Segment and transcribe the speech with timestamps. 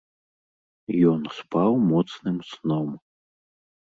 [1.11, 2.89] Ён спаў моцным сном.